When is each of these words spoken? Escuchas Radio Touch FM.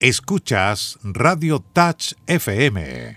Escuchas 0.00 0.96
Radio 1.02 1.58
Touch 1.58 2.14
FM. 2.28 3.16